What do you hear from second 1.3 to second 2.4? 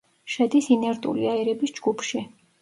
აირების ჯგუფში.